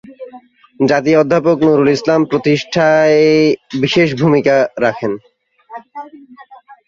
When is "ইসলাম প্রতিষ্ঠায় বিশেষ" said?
1.97-4.07